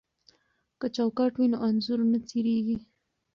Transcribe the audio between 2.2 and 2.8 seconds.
څیریږي.